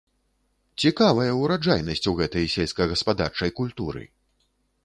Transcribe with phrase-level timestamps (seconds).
[0.85, 4.03] Цікавая ураджайнасць у гэтай сельскагаспадарчай культуры!